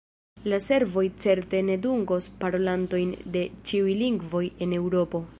[0.51, 5.23] La servoj certe ne dungos parolantojn de ĉiuj lingvoj en Eŭropo.